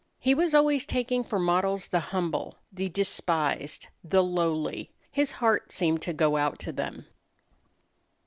He 0.17 0.33
was 0.33 0.55
always 0.55 0.83
taking 0.87 1.23
for 1.23 1.37
models 1.37 1.89
the 1.89 1.99
humble, 2.09 2.57
the 2.71 2.89
despised, 2.89 3.85
the 4.03 4.23
lowly. 4.23 4.89
His 5.11 5.33
heart 5.33 5.71
seemed 5.71 6.01
to 6.01 6.11
go 6.11 6.37
out 6.37 6.57
to 6.61 6.71
them. 6.71 7.05